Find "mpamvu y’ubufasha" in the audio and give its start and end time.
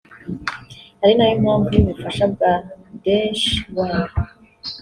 1.43-2.23